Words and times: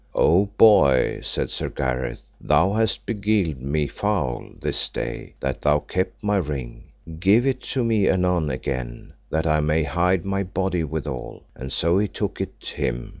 O 0.15 0.47
boy, 0.57 1.19
said 1.21 1.51
Sir 1.51 1.69
Gareth, 1.69 2.21
thou 2.43 2.73
hast 2.73 3.05
beguiled 3.05 3.61
me 3.61 3.85
foul 3.85 4.49
this 4.59 4.89
day 4.89 5.35
that 5.41 5.61
thou 5.61 5.77
kept 5.77 6.23
my 6.23 6.37
ring; 6.37 6.85
give 7.19 7.45
it 7.45 7.77
me 7.77 8.07
anon 8.09 8.49
again, 8.49 9.13
that 9.29 9.45
I 9.45 9.59
may 9.59 9.83
hide 9.83 10.25
my 10.25 10.41
body 10.41 10.83
withal; 10.83 11.43
and 11.55 11.71
so 11.71 11.99
he 11.99 12.07
took 12.07 12.41
it 12.41 12.73
him. 12.75 13.09